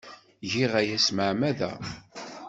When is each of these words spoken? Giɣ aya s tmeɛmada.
Giɣ 0.51 0.71
aya 0.79 0.97
s 0.99 1.05
tmeɛmada. 1.07 1.71